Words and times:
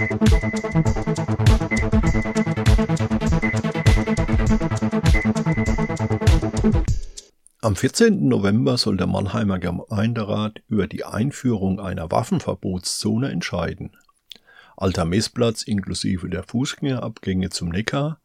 Am 0.00 0.06
14. 7.76 8.26
November 8.26 8.78
soll 8.78 8.96
der 8.96 9.06
Mannheimer 9.06 9.58
Gemeinderat 9.58 10.62
über 10.68 10.86
die 10.86 11.04
Einführung 11.04 11.80
einer 11.80 12.10
Waffenverbotszone 12.10 13.30
entscheiden. 13.30 13.94
Alter 14.78 15.04
Messplatz 15.04 15.64
inklusive 15.64 16.30
der 16.30 16.44
Fußgängerabgänge 16.44 17.50
zum 17.50 17.68
Neckar, 17.68 18.20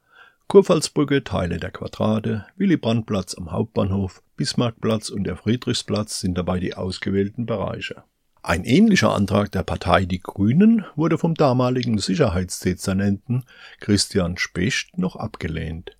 Kurpfalzbrücke, 0.47 1.25
Teile 1.25 1.57
der 1.57 1.71
Quadrate, 1.71 2.45
Willy-Brandt-Platz 2.55 3.35
am 3.35 3.51
Hauptbahnhof, 3.51 4.23
Bismarckplatz 4.37 5.09
und 5.09 5.25
der 5.25 5.35
Friedrichsplatz 5.35 6.21
sind 6.21 6.37
dabei 6.37 6.61
die 6.61 6.73
ausgewählten 6.75 7.45
Bereiche. 7.45 8.05
Ein 8.45 8.63
ähnlicher 8.63 9.13
Antrag 9.13 9.51
der 9.51 9.63
Partei 9.63 10.05
Die 10.05 10.19
Grünen 10.19 10.85
wurde 10.95 11.17
vom 11.17 11.33
damaligen 11.33 11.97
Sicherheitsdezernenten 11.97 13.43
Christian 13.79 14.37
Specht 14.37 14.97
noch 14.97 15.15
abgelehnt 15.15 15.95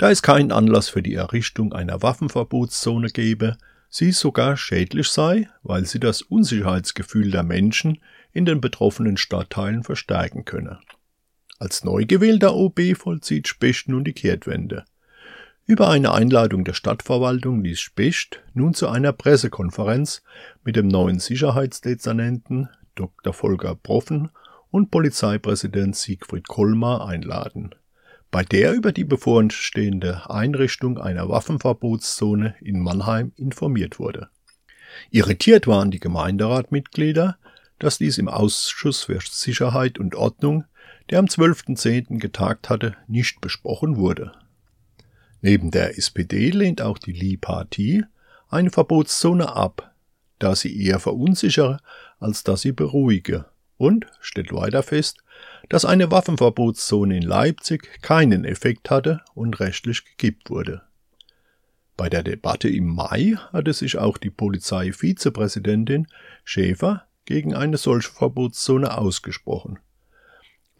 da 0.00 0.10
es 0.10 0.22
keinen 0.22 0.50
Anlass 0.50 0.88
für 0.88 1.02
die 1.02 1.12
Errichtung 1.12 1.74
einer 1.74 2.00
Waffenverbotszone 2.00 3.08
gebe, 3.08 3.58
sie 3.90 4.12
sogar 4.12 4.56
schädlich 4.56 5.08
sei, 5.08 5.50
weil 5.62 5.84
sie 5.84 6.00
das 6.00 6.22
Unsicherheitsgefühl 6.22 7.30
der 7.30 7.42
Menschen 7.42 7.98
in 8.32 8.46
den 8.46 8.62
betroffenen 8.62 9.18
Stadtteilen 9.18 9.84
verstärken 9.84 10.46
könne. 10.46 10.80
Als 11.58 11.84
neu 11.84 12.06
gewählter 12.06 12.54
OB 12.54 12.96
vollzieht 12.96 13.46
Specht 13.46 13.88
nun 13.88 14.02
die 14.02 14.14
Kehrtwende. 14.14 14.86
Über 15.66 15.88
eine 15.88 16.12
Einladung 16.12 16.64
der 16.64 16.74
Stadtverwaltung 16.74 17.62
ließ 17.62 17.80
Specht 17.80 18.42
nun 18.54 18.74
zu 18.74 18.88
einer 18.88 19.12
Pressekonferenz 19.12 20.22
mit 20.64 20.76
dem 20.76 20.88
neuen 20.88 21.20
Sicherheitsdezernenten 21.20 22.68
Dr. 22.94 23.32
Volker 23.32 23.76
Proffen 23.76 24.30
und 24.70 24.90
Polizeipräsident 24.90 25.96
Siegfried 25.96 26.48
Kolmar 26.48 27.06
einladen 27.06 27.74
bei 28.30 28.44
der 28.44 28.74
über 28.74 28.92
die 28.92 29.04
bevorstehende 29.04 30.30
Einrichtung 30.30 30.98
einer 30.98 31.28
Waffenverbotszone 31.28 32.54
in 32.60 32.80
Mannheim 32.80 33.32
informiert 33.36 33.98
wurde. 33.98 34.28
Irritiert 35.10 35.66
waren 35.66 35.90
die 35.90 36.00
Gemeinderatmitglieder, 36.00 37.36
dass 37.78 37.98
dies 37.98 38.18
im 38.18 38.28
Ausschuss 38.28 39.04
für 39.04 39.18
Sicherheit 39.20 39.98
und 39.98 40.14
Ordnung, 40.14 40.64
der 41.10 41.18
am 41.18 41.26
12.10. 41.26 42.18
getagt 42.18 42.68
hatte, 42.68 42.96
nicht 43.08 43.40
besprochen 43.40 43.96
wurde. 43.96 44.32
Neben 45.42 45.70
der 45.70 45.96
SPD 45.96 46.50
lehnt 46.50 46.82
auch 46.82 46.98
die 46.98 47.12
Lee-Partie 47.12 48.04
eine 48.48 48.70
Verbotszone 48.70 49.54
ab, 49.54 49.94
da 50.38 50.54
sie 50.54 50.84
eher 50.84 51.00
verunsichere, 51.00 51.80
als 52.18 52.44
dass 52.44 52.62
sie 52.62 52.72
beruhige 52.72 53.46
und 53.76 54.06
stellt 54.20 54.52
weiter 54.52 54.82
fest, 54.82 55.18
dass 55.68 55.84
eine 55.84 56.10
Waffenverbotszone 56.10 57.16
in 57.16 57.22
Leipzig 57.22 58.02
keinen 58.02 58.44
Effekt 58.44 58.90
hatte 58.90 59.22
und 59.34 59.60
rechtlich 59.60 60.04
gekippt 60.04 60.50
wurde. 60.50 60.82
Bei 61.96 62.08
der 62.08 62.22
Debatte 62.22 62.68
im 62.68 62.86
Mai 62.86 63.36
hatte 63.52 63.72
sich 63.72 63.98
auch 63.98 64.18
die 64.18 64.30
Polizeivizepräsidentin 64.30 66.06
Schäfer 66.44 67.06
gegen 67.24 67.54
eine 67.54 67.76
solche 67.76 68.10
Verbotszone 68.10 68.96
ausgesprochen, 68.96 69.78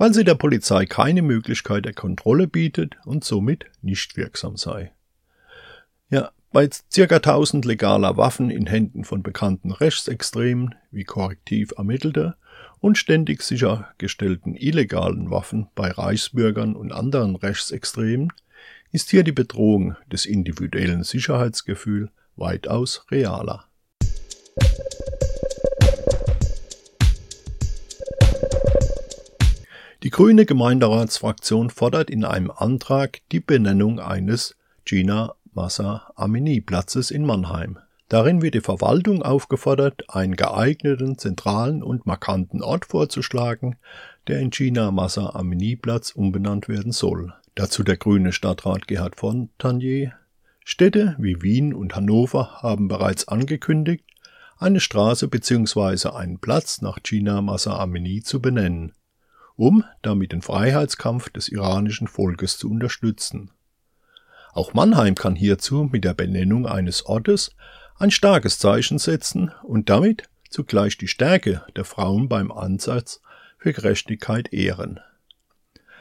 weil 0.00 0.14
sie 0.14 0.24
der 0.24 0.34
Polizei 0.34 0.86
keine 0.86 1.20
Möglichkeit 1.20 1.84
der 1.84 1.92
Kontrolle 1.92 2.46
bietet 2.46 2.96
und 3.04 3.22
somit 3.22 3.66
nicht 3.82 4.16
wirksam 4.16 4.56
sei. 4.56 4.92
Ja, 6.08 6.30
bei 6.52 6.68
ca. 6.68 7.16
1000 7.16 7.66
legaler 7.66 8.16
Waffen 8.16 8.48
in 8.48 8.64
Händen 8.66 9.04
von 9.04 9.22
bekannten 9.22 9.72
Rechtsextremen, 9.72 10.74
wie 10.90 11.04
korrektiv 11.04 11.74
ermittelte, 11.76 12.36
und 12.78 12.96
ständig 12.96 13.42
sichergestellten 13.42 14.56
illegalen 14.56 15.30
Waffen 15.30 15.66
bei 15.74 15.90
Reichsbürgern 15.90 16.76
und 16.76 16.92
anderen 16.92 17.36
Rechtsextremen 17.36 18.32
ist 18.92 19.10
hier 19.10 19.22
die 19.22 19.32
Bedrohung 19.32 19.96
des 20.10 20.24
individuellen 20.24 21.04
Sicherheitsgefühls 21.04 22.08
weitaus 22.36 23.04
realer. 23.10 23.66
Grüne 30.20 30.44
Gemeinderatsfraktion 30.44 31.70
fordert 31.70 32.10
in 32.10 32.26
einem 32.26 32.50
Antrag 32.50 33.20
die 33.32 33.40
Benennung 33.40 34.00
eines 34.00 34.54
Gina 34.84 35.34
Massa 35.54 36.12
Amini 36.14 36.60
Platzes 36.60 37.10
in 37.10 37.24
Mannheim. 37.24 37.78
Darin 38.10 38.42
wird 38.42 38.52
die 38.52 38.60
Verwaltung 38.60 39.22
aufgefordert, 39.22 40.10
einen 40.10 40.36
geeigneten, 40.36 41.16
zentralen 41.16 41.82
und 41.82 42.04
markanten 42.04 42.62
Ort 42.62 42.84
vorzuschlagen, 42.84 43.76
der 44.26 44.40
in 44.40 44.50
China 44.50 44.90
Massa 44.90 45.30
Amini 45.30 45.74
Platz 45.74 46.10
umbenannt 46.10 46.68
werden 46.68 46.92
soll. 46.92 47.32
Dazu 47.54 47.82
der 47.82 47.96
grüne 47.96 48.32
Stadtrat 48.32 48.86
Gerhard 48.88 49.16
Fontanier. 49.16 50.12
Städte 50.66 51.16
wie 51.18 51.40
Wien 51.40 51.72
und 51.72 51.96
Hannover 51.96 52.60
haben 52.60 52.88
bereits 52.88 53.26
angekündigt, 53.26 54.04
eine 54.58 54.80
Straße 54.80 55.28
bzw. 55.28 56.10
einen 56.10 56.40
Platz 56.40 56.82
nach 56.82 56.98
China 57.02 57.40
Massa 57.40 57.78
Amini 57.78 58.20
zu 58.22 58.42
benennen, 58.42 58.92
um 59.60 59.84
damit 60.00 60.32
den 60.32 60.40
Freiheitskampf 60.40 61.28
des 61.28 61.50
iranischen 61.50 62.08
Volkes 62.08 62.56
zu 62.56 62.70
unterstützen. 62.70 63.50
Auch 64.54 64.72
Mannheim 64.72 65.14
kann 65.14 65.36
hierzu 65.36 65.86
mit 65.92 66.02
der 66.02 66.14
Benennung 66.14 66.66
eines 66.66 67.04
Ortes 67.04 67.54
ein 67.98 68.10
starkes 68.10 68.58
Zeichen 68.58 68.98
setzen 68.98 69.52
und 69.62 69.90
damit 69.90 70.30
zugleich 70.48 70.96
die 70.96 71.08
Stärke 71.08 71.62
der 71.76 71.84
Frauen 71.84 72.26
beim 72.26 72.50
Ansatz 72.50 73.20
für 73.58 73.74
Gerechtigkeit 73.74 74.50
ehren. 74.54 74.98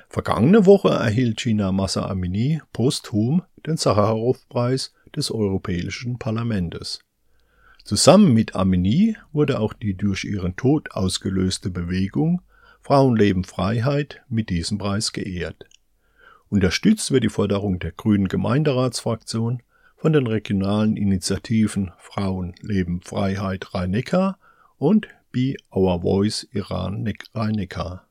Vergangene 0.08 0.66
Woche 0.66 0.91
erhielt 0.91 1.36
Gina 1.38 1.74
Massa 1.74 2.09
Amini 2.09 2.62
posthum 2.72 3.44
den 3.66 3.76
Sacharow-Preis 3.76 4.94
des 5.14 5.31
Europäischen 5.31 6.18
Parlaments. 6.18 7.02
Zusammen 7.84 8.34
mit 8.34 8.56
Amini 8.56 9.18
wurde 9.34 9.59
auch 9.59 9.74
die 9.74 9.96
durch 9.96 10.24
ihren 10.24 10.56
Tod 10.56 10.91
ausgelöste 10.91 11.70
Bewegung 11.70 12.41
Frauenleben 12.81 13.44
Freiheit 13.44 14.22
mit 14.29 14.50
diesem 14.50 14.78
Preis 14.78 15.12
geehrt. 15.12 15.66
Unterstützt 16.50 17.12
wird 17.12 17.23
die 17.23 17.29
Forderung 17.29 17.79
der 17.79 17.91
Grünen 17.91 18.28
Gemeinderatsfraktion 18.28 19.62
von 19.97 20.13
den 20.13 20.25
regionalen 20.25 20.97
Initiativen 20.97 21.91
Frauen 21.97 22.56
Leben 22.62 23.01
Freiheit 23.01 23.73
Rhein-Neckar 23.73 24.40
und 24.78 25.07
Be 25.31 25.56
Our 25.72 26.01
Voice 26.01 26.47
Iran 26.53 27.07
Rhein-Neckar. 27.35 28.07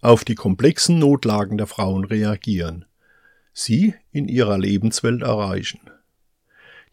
Auf 0.00 0.24
die 0.24 0.36
komplexen 0.36 1.00
Notlagen 1.00 1.58
der 1.58 1.66
Frauen 1.66 2.04
reagieren, 2.04 2.84
sie 3.52 3.94
in 4.12 4.28
ihrer 4.28 4.58
Lebenswelt 4.58 5.22
erreichen. 5.22 5.80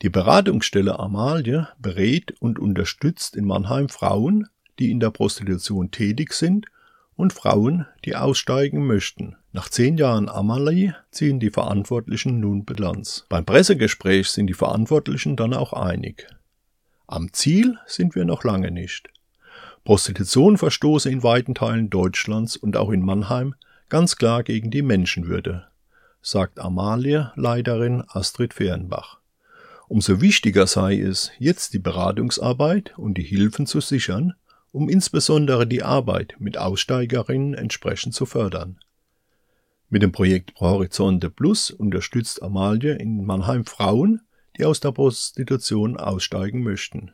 Die 0.01 0.09
Beratungsstelle 0.09 0.99
Amalie 0.99 1.67
berät 1.79 2.35
und 2.39 2.59
unterstützt 2.59 3.35
in 3.35 3.45
Mannheim 3.45 3.89
Frauen, 3.89 4.47
die 4.79 4.91
in 4.91 4.99
der 4.99 5.09
Prostitution 5.11 5.91
tätig 5.91 6.33
sind 6.33 6.65
und 7.15 7.33
Frauen, 7.33 7.85
die 8.03 8.15
aussteigen 8.15 8.85
möchten. 8.85 9.37
Nach 9.53 9.69
zehn 9.69 9.97
Jahren 9.97 10.27
Amalie 10.27 10.95
ziehen 11.11 11.39
die 11.39 11.49
Verantwortlichen 11.49 12.41
nun 12.41 12.65
Bilanz. 12.65 13.25
Beim 13.29 13.45
Pressegespräch 13.45 14.29
sind 14.29 14.47
die 14.47 14.53
Verantwortlichen 14.53 15.37
dann 15.37 15.53
auch 15.53 15.71
einig. 15.71 16.27
Am 17.07 17.31
Ziel 17.31 17.77
sind 17.85 18.15
wir 18.15 18.25
noch 18.25 18.43
lange 18.43 18.71
nicht. 18.71 19.09
Prostitution 19.85 20.57
verstoße 20.57 21.09
in 21.09 21.23
weiten 21.23 21.55
Teilen 21.55 21.89
Deutschlands 21.89 22.57
und 22.57 22.75
auch 22.75 22.89
in 22.89 23.01
Mannheim 23.01 23.55
ganz 23.87 24.15
klar 24.15 24.43
gegen 24.43 24.71
die 24.71 24.81
Menschenwürde, 24.81 25.67
sagt 26.21 26.59
Amalie-Leiterin 26.59 28.03
Astrid 28.07 28.53
Fehrenbach. 28.53 29.19
Umso 29.87 30.19
wichtiger 30.19 30.65
sei 30.67 30.99
es, 30.99 31.31
jetzt 31.37 31.73
die 31.73 31.79
Beratungsarbeit 31.79 32.97
und 32.97 33.17
die 33.17 33.23
Hilfen 33.23 33.67
zu 33.67 33.81
sichern, 33.81 34.33
um 34.71 34.89
insbesondere 34.89 35.67
die 35.67 35.83
Arbeit 35.83 36.35
mit 36.39 36.57
Aussteigerinnen 36.57 37.53
entsprechend 37.53 38.13
zu 38.13 38.25
fördern. 38.25 38.79
Mit 39.89 40.01
dem 40.01 40.11
Projekt 40.11 40.59
Horizonte 40.59 41.29
Plus 41.29 41.69
unterstützt 41.69 42.41
Amalie 42.41 42.95
in 42.95 43.23
Mannheim 43.23 43.65
Frauen, 43.65 44.21
die 44.57 44.65
aus 44.65 44.79
der 44.79 44.91
Prostitution 44.91 45.97
aussteigen 45.97 46.63
möchten. 46.63 47.11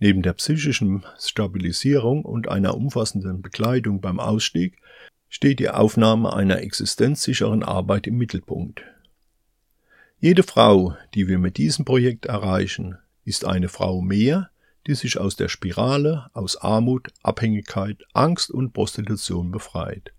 Neben 0.00 0.22
der 0.22 0.32
psychischen 0.32 1.04
Stabilisierung 1.18 2.24
und 2.24 2.48
einer 2.48 2.76
umfassenden 2.76 3.42
Begleitung 3.42 4.00
beim 4.00 4.18
Ausstieg 4.18 4.78
steht 5.28 5.58
die 5.58 5.70
Aufnahme 5.70 6.32
einer 6.32 6.60
existenzsicheren 6.62 7.62
Arbeit 7.62 8.06
im 8.06 8.16
Mittelpunkt. 8.16 8.82
Jede 10.20 10.42
Frau, 10.42 10.96
die 11.14 11.28
wir 11.28 11.38
mit 11.38 11.58
diesem 11.58 11.84
Projekt 11.84 12.26
erreichen, 12.26 12.96
ist 13.24 13.44
eine 13.44 13.68
Frau 13.68 14.00
mehr, 14.00 14.50
die 14.86 14.94
sich 14.94 15.18
aus 15.18 15.36
der 15.36 15.48
Spirale 15.48 16.30
aus 16.32 16.56
Armut, 16.56 17.08
Abhängigkeit, 17.22 18.02
Angst 18.12 18.50
und 18.50 18.72
Prostitution 18.72 19.50
befreit. 19.50 20.12